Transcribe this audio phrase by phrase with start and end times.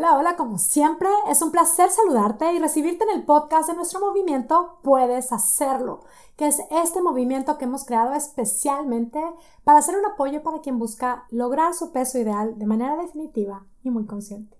[0.00, 4.00] Hola, hola, como siempre, es un placer saludarte y recibirte en el podcast de nuestro
[4.00, 6.04] movimiento Puedes Hacerlo,
[6.38, 9.22] que es este movimiento que hemos creado especialmente
[9.62, 13.90] para hacer un apoyo para quien busca lograr su peso ideal de manera definitiva y
[13.90, 14.56] muy consciente.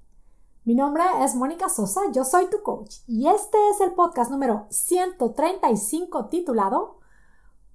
[0.67, 4.67] Mi nombre es Mónica Sosa, yo soy tu coach y este es el podcast número
[4.69, 6.99] 135 titulado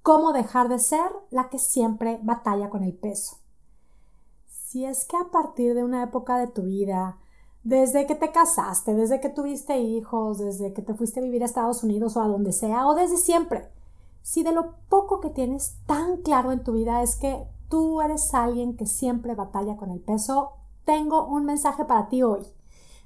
[0.02, 3.38] Cómo dejar de ser la que siempre batalla con el peso.
[4.46, 7.18] Si es que a partir de una época de tu vida,
[7.66, 11.46] desde que te casaste, desde que tuviste hijos, desde que te fuiste a vivir a
[11.46, 13.68] Estados Unidos o a donde sea, o desde siempre.
[14.22, 18.32] Si de lo poco que tienes tan claro en tu vida es que tú eres
[18.34, 20.52] alguien que siempre batalla con el peso,
[20.84, 22.46] tengo un mensaje para ti hoy.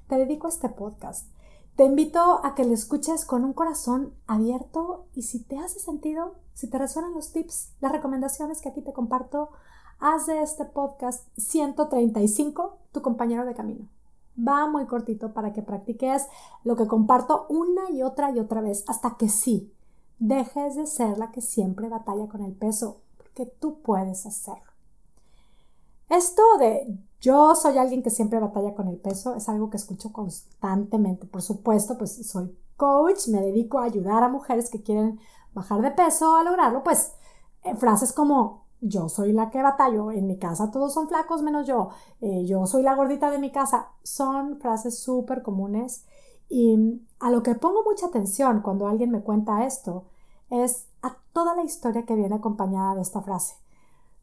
[0.07, 1.27] Te dedico a este podcast.
[1.75, 6.35] Te invito a que lo escuches con un corazón abierto y si te hace sentido,
[6.53, 9.49] si te resuenan los tips, las recomendaciones que aquí te comparto,
[9.99, 13.87] haz de este podcast 135 tu compañero de camino
[14.37, 16.27] va muy cortito para que practiques
[16.63, 19.73] lo que comparto una y otra y otra vez hasta que sí,
[20.19, 24.71] dejes de ser la que siempre batalla con el peso, porque tú puedes hacerlo.
[26.09, 30.11] Esto de yo soy alguien que siempre batalla con el peso es algo que escucho
[30.11, 31.25] constantemente.
[31.25, 35.19] Por supuesto, pues soy coach, me dedico a ayudar a mujeres que quieren
[35.53, 37.13] bajar de peso, a lograrlo, pues
[37.77, 41.89] frases como yo soy la que batallo, en mi casa todos son flacos menos yo,
[42.19, 46.05] eh, yo soy la gordita de mi casa, son frases súper comunes
[46.49, 50.05] y a lo que pongo mucha atención cuando alguien me cuenta esto
[50.49, 53.55] es a toda la historia que viene acompañada de esta frase.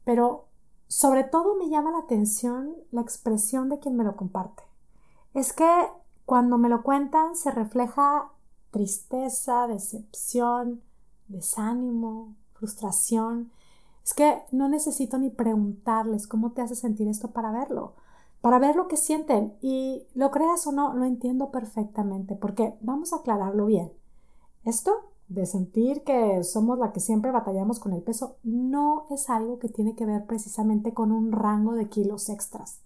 [0.03, 0.45] Pero
[0.87, 4.63] sobre todo me llama la atención la expresión de quien me lo comparte.
[5.33, 5.67] Es que
[6.25, 8.29] cuando me lo cuentan se refleja
[8.71, 10.81] tristeza, decepción,
[11.27, 13.51] desánimo, frustración
[14.09, 17.93] es que no necesito ni preguntarles cómo te hace sentir esto para verlo,
[18.41, 19.53] para ver lo que sienten.
[19.61, 23.91] Y lo creas o no, lo entiendo perfectamente, porque vamos a aclararlo bien.
[24.65, 29.59] Esto de sentir que somos la que siempre batallamos con el peso no es algo
[29.59, 32.79] que tiene que ver precisamente con un rango de kilos extras.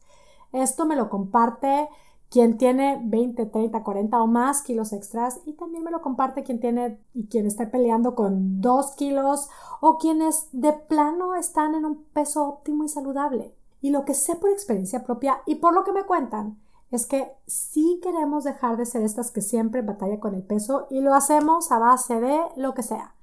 [0.51, 1.87] Esto me lo comparte
[2.33, 6.59] quien tiene 20, 30, 40 o más kilos extras y también me lo comparte quien
[6.59, 9.49] tiene y quien está peleando con 2 kilos
[9.81, 13.53] o quienes de plano están en un peso óptimo y saludable.
[13.81, 16.57] Y lo que sé por experiencia propia y por lo que me cuentan
[16.89, 21.01] es que sí queremos dejar de ser estas que siempre batalla con el peso y
[21.01, 23.13] lo hacemos a base de lo que sea.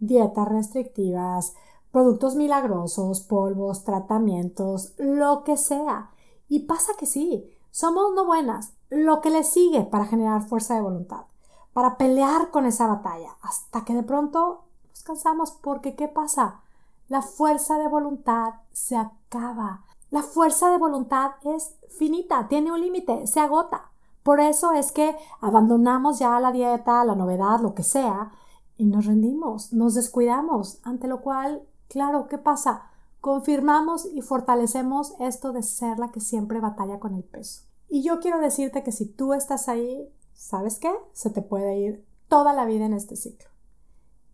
[0.00, 1.54] Dietas restrictivas,
[1.92, 6.10] productos milagrosos, polvos, tratamientos, lo que sea.
[6.48, 10.80] Y pasa que sí, somos no buenas, lo que le sigue para generar fuerza de
[10.80, 11.26] voluntad,
[11.74, 16.62] para pelear con esa batalla, hasta que de pronto nos cansamos porque ¿qué pasa?
[17.08, 19.84] La fuerza de voluntad se acaba.
[20.10, 23.90] La fuerza de voluntad es finita, tiene un límite, se agota.
[24.22, 28.32] Por eso es que abandonamos ya la dieta, la novedad, lo que sea,
[28.78, 32.90] y nos rendimos, nos descuidamos, ante lo cual, claro, ¿qué pasa?
[33.26, 37.65] confirmamos y fortalecemos esto de ser la que siempre batalla con el peso.
[37.88, 40.92] Y yo quiero decirte que si tú estás ahí, ¿sabes qué?
[41.12, 43.48] Se te puede ir toda la vida en este ciclo.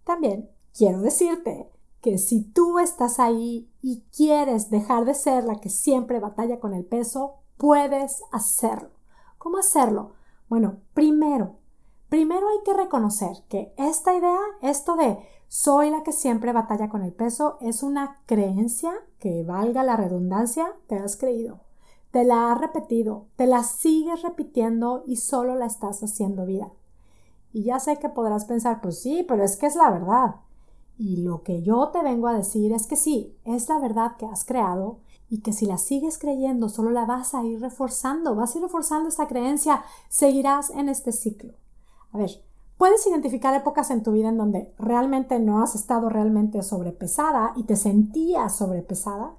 [0.05, 1.71] También quiero decirte
[2.01, 6.75] que si tú estás ahí y quieres dejar de ser la que siempre batalla con
[6.75, 8.91] el peso, puedes hacerlo.
[9.39, 10.13] ¿Cómo hacerlo?
[10.49, 11.57] Bueno, primero,
[12.09, 17.03] primero hay que reconocer que esta idea, esto de soy la que siempre batalla con
[17.03, 21.61] el peso es una creencia que, valga la redundancia, te has creído.
[22.13, 26.71] Te la has repetido, te la sigues repitiendo y solo la estás haciendo vida.
[27.53, 30.37] Y ya sé que podrás pensar, pues sí, pero es que es la verdad.
[30.97, 34.27] Y lo que yo te vengo a decir es que sí, es la verdad que
[34.27, 38.55] has creado y que si la sigues creyendo, solo la vas a ir reforzando, vas
[38.55, 41.55] a ir reforzando esta creencia, seguirás en este ciclo.
[42.13, 42.31] A ver,
[42.83, 47.63] Puedes identificar épocas en tu vida en donde realmente no has estado realmente sobrepesada y
[47.63, 49.37] te sentías sobrepesada.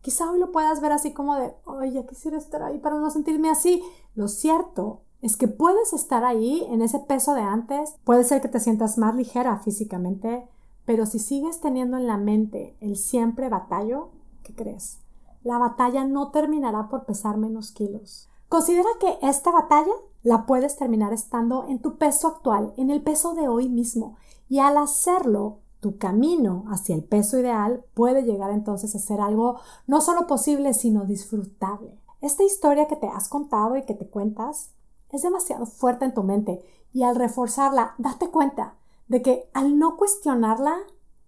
[0.00, 3.50] Quizá hoy lo puedas ver así como de, oye, quisiera estar ahí para no sentirme
[3.50, 3.82] así.
[4.14, 8.48] Lo cierto es que puedes estar ahí en ese peso de antes, puede ser que
[8.48, 10.46] te sientas más ligera físicamente,
[10.84, 14.10] pero si sigues teniendo en la mente el siempre batallo,
[14.44, 15.00] ¿qué crees?
[15.42, 18.28] La batalla no terminará por pesar menos kilos.
[18.48, 19.92] Considera que esta batalla
[20.22, 24.16] la puedes terminar estando en tu peso actual, en el peso de hoy mismo.
[24.48, 29.60] Y al hacerlo, tu camino hacia el peso ideal puede llegar entonces a ser algo
[29.86, 31.98] no solo posible, sino disfrutable.
[32.20, 34.70] Esta historia que te has contado y que te cuentas
[35.10, 36.60] es demasiado fuerte en tu mente
[36.92, 38.74] y al reforzarla, date cuenta
[39.06, 40.76] de que al no cuestionarla,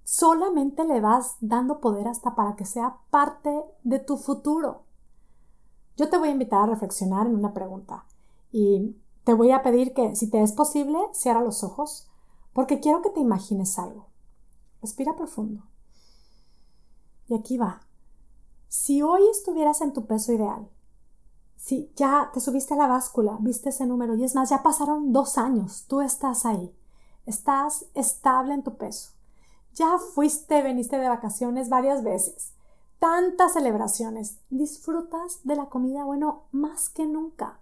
[0.05, 4.83] solamente le vas dando poder hasta para que sea parte de tu futuro.
[5.97, 8.05] yo te voy a invitar a reflexionar en una pregunta
[8.51, 12.09] y te voy a pedir que, si te es posible, cierra los ojos,
[12.53, 14.10] porque quiero que te imagines algo.
[14.81, 15.63] Respira profundo.
[17.29, 17.83] Y aquí va.
[18.69, 20.69] Si hoy estuvieras en tu peso ideal,
[21.61, 25.13] si ya te subiste a la báscula, viste ese número y es más, ya pasaron
[25.13, 26.75] dos años, tú estás ahí,
[27.27, 29.11] estás estable en tu peso,
[29.75, 32.55] ya fuiste, veniste de vacaciones varias veces,
[32.99, 37.61] tantas celebraciones, disfrutas de la comida, bueno, más que nunca,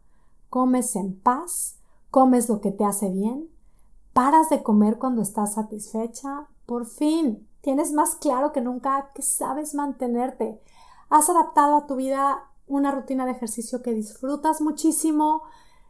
[0.49, 1.79] comes en paz,
[2.11, 3.51] comes lo que te hace bien,
[4.13, 9.75] paras de comer cuando estás satisfecha, por fin, tienes más claro que nunca que sabes
[9.75, 10.61] mantenerte,
[11.09, 15.45] has adaptado a tu vida una rutina de ejercicio que disfrutas muchísimo,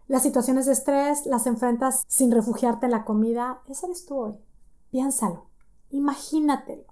[0.07, 4.35] las situaciones de estrés las enfrentas sin refugiarte en la comida, ese eres tú hoy.
[4.93, 5.47] Piénsalo,
[5.91, 6.85] imagínatelo.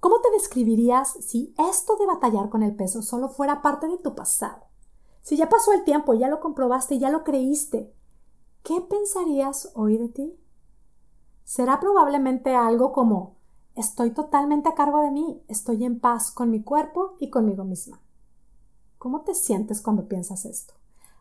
[0.00, 4.14] ¿Cómo te describirías si esto de batallar con el peso solo fuera parte de tu
[4.14, 4.64] pasado?
[5.22, 7.90] Si ya pasó el tiempo, ya lo comprobaste, ya lo creíste,
[8.62, 10.38] ¿qué pensarías hoy de ti?
[11.44, 13.34] Será probablemente algo como
[13.74, 18.00] estoy totalmente a cargo de mí, estoy en paz con mi cuerpo y conmigo misma.
[18.98, 20.74] ¿Cómo te sientes cuando piensas esto?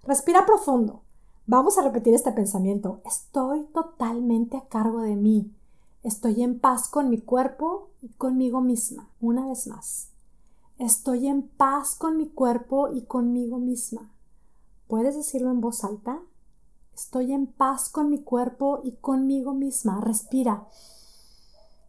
[0.03, 1.01] Respira profundo.
[1.45, 3.01] Vamos a repetir este pensamiento.
[3.03, 5.53] Estoy totalmente a cargo de mí.
[6.03, 9.09] Estoy en paz con mi cuerpo y conmigo misma.
[9.19, 10.09] Una vez más.
[10.77, 14.09] Estoy en paz con mi cuerpo y conmigo misma.
[14.87, 16.21] ¿Puedes decirlo en voz alta?
[16.95, 19.99] Estoy en paz con mi cuerpo y conmigo misma.
[19.99, 20.67] Respira.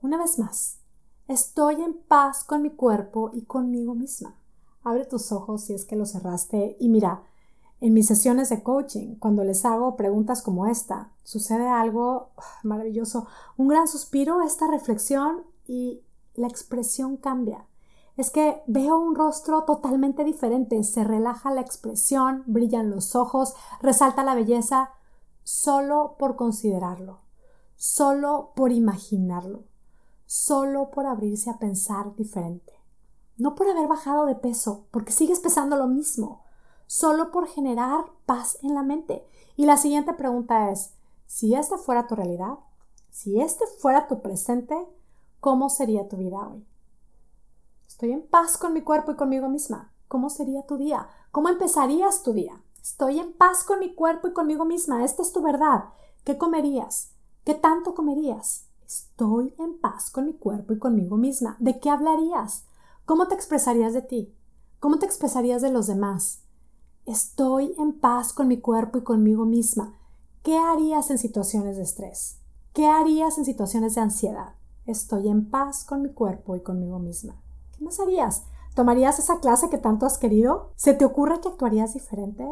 [0.01, 0.79] Una vez más.
[1.29, 4.35] Estoy en paz con mi cuerpo y conmigo misma.
[4.83, 7.23] Abre tus ojos si es que lo cerraste y mira,
[7.81, 12.31] en mis sesiones de coaching, cuando les hago preguntas como esta, sucede algo
[12.63, 13.27] maravilloso,
[13.59, 16.03] un gran suspiro, esta reflexión y
[16.35, 17.67] la expresión cambia.
[18.17, 24.23] Es que veo un rostro totalmente diferente, se relaja la expresión, brillan los ojos, resalta
[24.23, 24.91] la belleza,
[25.43, 27.21] solo por considerarlo,
[27.77, 29.65] solo por imaginarlo,
[30.27, 32.75] solo por abrirse a pensar diferente
[33.37, 36.45] no por haber bajado de peso, porque sigues pesando lo mismo,
[36.87, 39.27] solo por generar paz en la mente.
[39.57, 40.93] Y la siguiente pregunta es,
[41.27, 42.59] si esta fuera tu realidad,
[43.11, 44.77] si este fuera tu presente,
[45.41, 46.65] ¿cómo sería tu vida hoy?
[47.95, 49.93] Estoy en paz con mi cuerpo y conmigo misma.
[50.09, 51.07] ¿Cómo sería tu día?
[51.31, 52.61] ¿Cómo empezarías tu día?
[52.83, 55.05] Estoy en paz con mi cuerpo y conmigo misma.
[55.05, 55.91] Esta es tu verdad.
[56.25, 57.13] ¿Qué comerías?
[57.45, 58.67] ¿Qué tanto comerías?
[58.85, 61.57] Estoy en paz con mi cuerpo y conmigo misma.
[61.61, 62.65] ¿De qué hablarías?
[63.05, 64.35] ¿Cómo te expresarías de ti?
[64.81, 66.41] ¿Cómo te expresarías de los demás?
[67.07, 69.95] Estoy en paz con mi cuerpo y conmigo misma.
[70.43, 72.41] ¿Qué harías en situaciones de estrés?
[72.73, 74.57] ¿Qué harías en situaciones de ansiedad?
[74.85, 77.44] Estoy en paz con mi cuerpo y conmigo misma.
[77.85, 78.45] ¿Qué más harías?
[78.75, 80.73] ¿Tomarías esa clase que tanto has querido?
[80.75, 82.49] ¿Se te ocurre que actuarías diferente?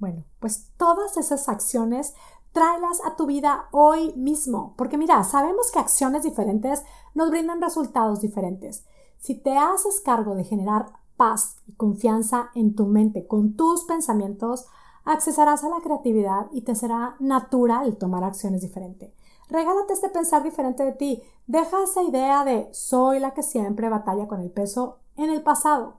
[0.00, 2.14] Bueno, pues todas esas acciones
[2.50, 6.82] tráelas a tu vida hoy mismo, porque mira, sabemos que acciones diferentes
[7.14, 8.84] nos brindan resultados diferentes.
[9.18, 14.66] Si te haces cargo de generar paz y confianza en tu mente con tus pensamientos,
[15.04, 19.12] accesarás a la creatividad y te será natural tomar acciones diferentes.
[19.48, 21.22] Regálate este pensar diferente de ti.
[21.46, 25.98] Deja esa idea de soy la que siempre batalla con el peso en el pasado.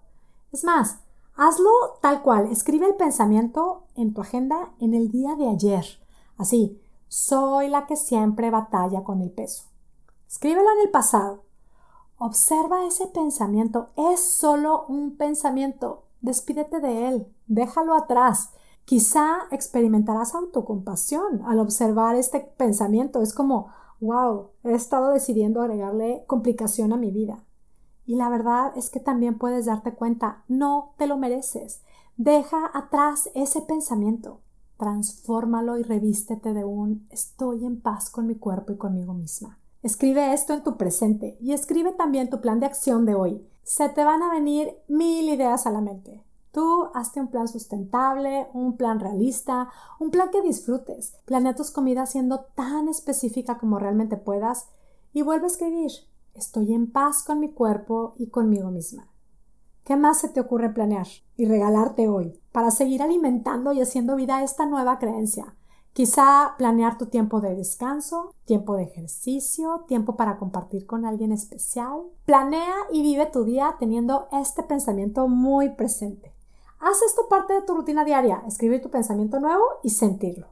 [0.52, 1.00] Es más,
[1.36, 1.72] hazlo
[2.02, 2.48] tal cual.
[2.52, 5.86] Escribe el pensamiento en tu agenda en el día de ayer.
[6.38, 9.64] Así, soy la que siempre batalla con el peso.
[10.28, 11.44] Escríbelo en el pasado.
[12.18, 13.90] Observa ese pensamiento.
[13.96, 16.04] Es solo un pensamiento.
[16.22, 17.34] Despídete de él.
[17.48, 18.52] Déjalo atrás.
[18.88, 23.22] Quizá experimentarás autocompasión al observar este pensamiento.
[23.22, 23.68] Es como,
[24.00, 27.44] wow, he estado decidiendo agregarle complicación a mi vida.
[28.06, 31.82] Y la verdad es que también puedes darte cuenta, no te lo mereces.
[32.16, 34.40] Deja atrás ese pensamiento.
[34.78, 39.60] Transfórmalo y revístete de un estoy en paz con mi cuerpo y conmigo misma.
[39.84, 43.46] Escribe esto en tu presente y escribe también tu plan de acción de hoy.
[43.64, 46.24] Se te van a venir mil ideas a la mente.
[46.58, 51.14] Tú hazte un plan sustentable, un plan realista, un plan que disfrutes.
[51.26, 54.68] Planea tus comidas siendo tan específica como realmente puedas
[55.14, 55.92] y vuelve a escribir.
[56.34, 59.08] Estoy en paz con mi cuerpo y conmigo misma.
[59.84, 64.42] ¿Qué más se te ocurre planear y regalarte hoy para seguir alimentando y haciendo vida
[64.42, 65.56] esta nueva creencia?
[65.94, 72.02] Quizá planear tu tiempo de descanso, tiempo de ejercicio, tiempo para compartir con alguien especial.
[72.26, 76.34] Planea y vive tu día teniendo este pensamiento muy presente.
[76.80, 80.48] Haz esto parte de tu rutina diaria, escribir tu pensamiento nuevo y sentirlo.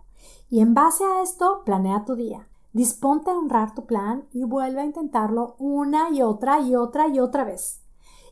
[0.50, 2.48] Y en base a esto, planea tu día.
[2.74, 7.20] Disponte a honrar tu plan y vuelve a intentarlo una y otra y otra y
[7.20, 7.82] otra vez.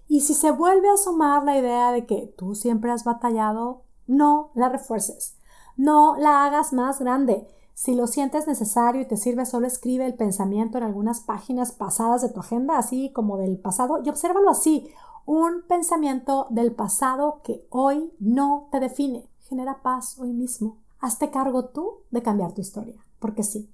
[0.08, 4.52] Y si se vuelve a asomar la idea de que tú siempre has batallado, no
[4.54, 5.38] la refuerces.
[5.78, 7.48] No la hagas más grande.
[7.74, 12.22] Si lo sientes necesario y te sirve, solo escribe el pensamiento en algunas páginas pasadas
[12.22, 14.90] de tu agenda, así como del pasado, y obsérvalo así.
[15.26, 19.30] Un pensamiento del pasado que hoy no te define.
[19.48, 20.80] Genera paz hoy mismo.
[21.00, 23.70] Hazte cargo tú de cambiar tu historia, porque sí,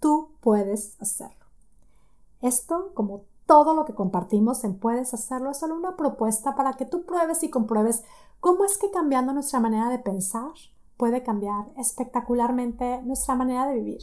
[0.00, 1.44] tú puedes hacerlo.
[2.40, 6.86] Esto, como todo lo que compartimos en Puedes hacerlo, es solo una propuesta para que
[6.86, 8.02] tú pruebes y compruebes
[8.40, 10.52] cómo es que cambiando nuestra manera de pensar
[10.96, 14.00] puede cambiar espectacularmente nuestra manera de vivir.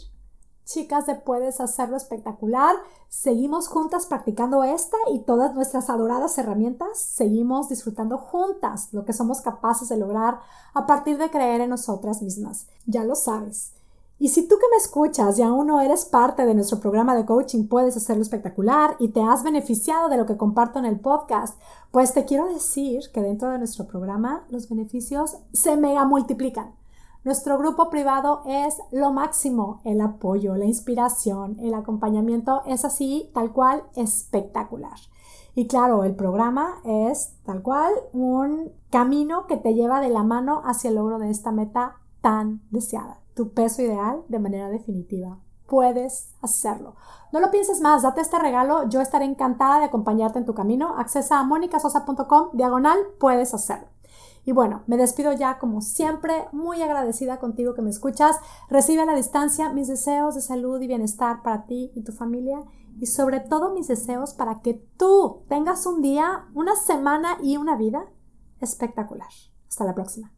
[0.72, 2.78] Chicas de Puedes hacerlo espectacular,
[3.10, 9.42] seguimos juntas practicando esta y todas nuestras adoradas herramientas, seguimos disfrutando juntas lo que somos
[9.42, 10.40] capaces de lograr
[10.74, 12.68] a partir de creer en nosotras mismas.
[12.86, 13.74] Ya lo sabes.
[14.18, 17.26] Y si tú que me escuchas y aún no eres parte de nuestro programa de
[17.26, 21.60] coaching, puedes hacerlo espectacular y te has beneficiado de lo que comparto en el podcast,
[21.92, 26.76] pues te quiero decir que dentro de nuestro programa los beneficios se mega multiplican.
[27.24, 33.52] Nuestro grupo privado es lo máximo, el apoyo, la inspiración, el acompañamiento es así, tal
[33.52, 34.98] cual, espectacular.
[35.54, 40.62] Y claro, el programa es tal cual un camino que te lleva de la mano
[40.66, 45.40] hacia el logro de esta meta tan deseada tu peso ideal de manera definitiva.
[45.68, 46.96] Puedes hacerlo.
[47.32, 48.90] No lo pienses más, date este regalo.
[48.90, 50.96] Yo estaré encantada de acompañarte en tu camino.
[50.98, 53.88] Accesa a monicasosa.com, diagonal, puedes hacerlo.
[54.44, 58.38] Y bueno, me despido ya como siempre, muy agradecida contigo que me escuchas.
[58.70, 62.64] Recibe a la distancia mis deseos de salud y bienestar para ti y tu familia
[63.00, 67.76] y sobre todo mis deseos para que tú tengas un día, una semana y una
[67.78, 68.06] vida
[68.60, 69.30] espectacular.
[69.68, 70.32] Hasta la próxima.